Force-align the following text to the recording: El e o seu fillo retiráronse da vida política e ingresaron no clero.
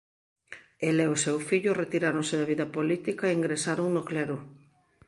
El 0.87 0.95
e 1.05 1.07
o 1.13 1.21
seu 1.23 1.37
fillo 1.49 1.77
retiráronse 1.81 2.35
da 2.37 2.49
vida 2.51 2.71
política 2.77 3.23
e 3.27 3.35
ingresaron 3.37 3.87
no 3.91 4.03
clero. 4.09 4.37